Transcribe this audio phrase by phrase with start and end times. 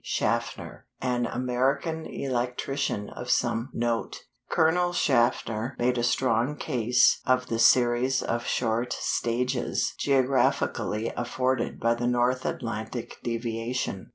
[0.03, 4.21] Shaffner, an American electrician of some note.
[4.49, 11.93] Colonel Shaffner made a strong case of the series of short stages geographically afforded by
[11.93, 14.07] the North Atlantic deviation.